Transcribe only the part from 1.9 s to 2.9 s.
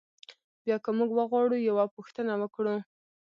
پوښتنه وکړو.